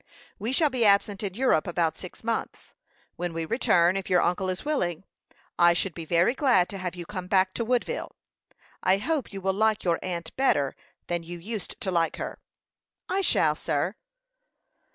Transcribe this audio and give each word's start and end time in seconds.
We 0.39 0.51
shall 0.51 0.71
be 0.71 0.83
absent 0.83 1.21
in 1.21 1.35
Europe 1.35 1.67
about 1.67 1.95
six 1.95 2.23
months; 2.23 2.73
when 3.17 3.33
we 3.33 3.45
return, 3.45 3.95
if 3.95 4.09
your 4.09 4.19
uncle 4.23 4.49
is 4.49 4.65
willing, 4.65 5.03
I 5.59 5.73
should 5.73 5.93
be 5.93 6.05
very 6.05 6.33
glad 6.33 6.69
to 6.69 6.79
have 6.79 6.95
you 6.95 7.05
come 7.05 7.27
back 7.27 7.53
to 7.53 7.63
Woodville. 7.63 8.15
I 8.81 8.97
hope 8.97 9.31
you 9.31 9.41
will 9.41 9.53
like 9.53 9.83
your 9.83 9.99
aunt 10.01 10.35
better 10.35 10.75
than 11.05 11.21
you 11.21 11.37
used 11.37 11.79
to 11.81 11.91
like 11.91 12.15
her." 12.17 12.39
"I 13.09 13.21
shall, 13.21 13.53
sir." 13.55 13.93